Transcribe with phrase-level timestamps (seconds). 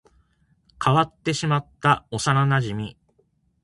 [0.83, 2.95] 変わってしまった幼馴染